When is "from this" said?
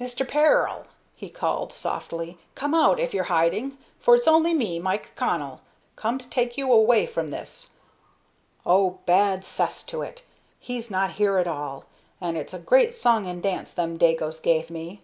7.04-7.72